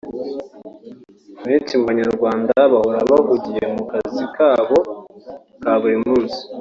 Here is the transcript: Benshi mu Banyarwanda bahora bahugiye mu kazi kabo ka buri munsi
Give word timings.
Benshi 1.45 1.73
mu 1.77 1.83
Banyarwanda 1.89 2.53
bahora 2.73 2.99
bahugiye 3.11 3.63
mu 3.75 3.83
kazi 3.91 4.21
kabo 4.35 4.77
ka 5.61 5.73
buri 5.81 5.97
munsi 6.05 6.39